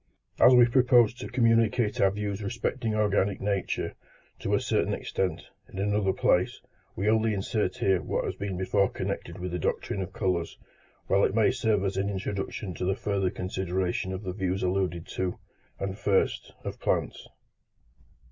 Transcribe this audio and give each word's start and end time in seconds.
As 0.39 0.51
we 0.55 0.65
propose 0.65 1.13
to 1.13 1.27
communicate 1.27 2.01
our 2.01 2.09
views 2.09 2.41
respecting 2.41 2.95
organic 2.95 3.39
nature, 3.39 3.93
to 4.39 4.55
a 4.55 4.59
certain 4.59 4.95
extent, 4.95 5.43
in 5.71 5.77
another 5.77 6.11
place, 6.11 6.59
we 6.95 7.07
only 7.07 7.35
insert 7.35 7.77
here 7.77 8.01
what 8.01 8.25
has 8.25 8.33
been 8.33 8.57
before 8.57 8.89
connected 8.89 9.37
with 9.37 9.51
the 9.51 9.59
doctrine 9.59 10.01
of 10.01 10.11
colours, 10.11 10.57
while 11.05 11.23
it 11.23 11.35
may 11.35 11.51
serve 11.51 11.83
as 11.85 11.97
an 11.97 12.09
introduction 12.09 12.73
to 12.73 12.83
the 12.85 12.95
further 12.95 13.29
consideration 13.29 14.11
of 14.11 14.23
the 14.23 14.33
views 14.33 14.63
alluded 14.63 15.05
to: 15.09 15.37
and 15.79 15.99
first, 15.99 16.51
of 16.63 16.79
plants. 16.79 17.27